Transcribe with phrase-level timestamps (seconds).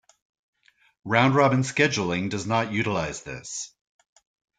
[1.05, 3.71] Round-robin scheduling does not utilize this.